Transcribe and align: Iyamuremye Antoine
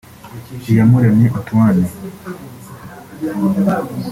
Iyamuremye 0.69 1.27
Antoine 1.37 1.85